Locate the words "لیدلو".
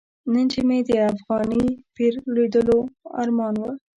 2.35-2.79